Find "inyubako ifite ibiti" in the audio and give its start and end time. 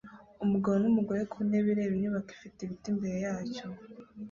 1.95-2.87